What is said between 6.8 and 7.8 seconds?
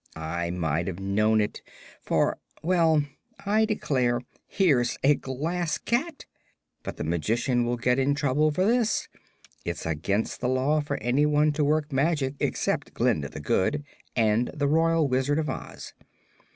But the Magician will